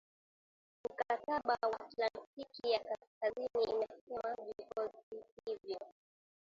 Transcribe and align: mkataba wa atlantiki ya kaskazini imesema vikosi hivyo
mkataba 0.83 1.57
wa 1.61 1.79
atlantiki 1.79 2.71
ya 2.71 2.79
kaskazini 2.79 3.63
imesema 3.63 4.35
vikosi 4.57 5.25
hivyo 5.45 5.79